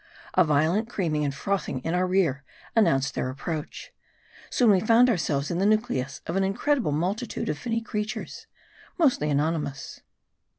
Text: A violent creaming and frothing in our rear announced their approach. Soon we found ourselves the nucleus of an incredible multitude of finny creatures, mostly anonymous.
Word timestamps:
A 0.33 0.43
violent 0.43 0.89
creaming 0.89 1.23
and 1.23 1.31
frothing 1.35 1.77
in 1.81 1.93
our 1.93 2.07
rear 2.07 2.43
announced 2.75 3.13
their 3.13 3.29
approach. 3.29 3.91
Soon 4.49 4.71
we 4.71 4.79
found 4.79 5.11
ourselves 5.11 5.49
the 5.49 5.55
nucleus 5.63 6.21
of 6.25 6.35
an 6.35 6.43
incredible 6.43 6.91
multitude 6.91 7.49
of 7.49 7.59
finny 7.59 7.81
creatures, 7.81 8.47
mostly 8.97 9.29
anonymous. 9.29 10.01